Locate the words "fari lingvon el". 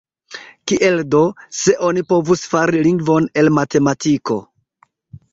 2.53-3.51